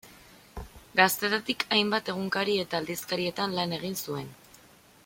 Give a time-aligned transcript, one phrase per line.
[0.99, 4.35] Gaztetatik hainbat egunkari eta aldizkarietan lan egin zuen.